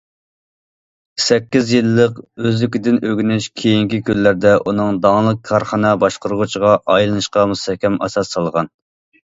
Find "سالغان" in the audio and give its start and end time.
8.39-8.77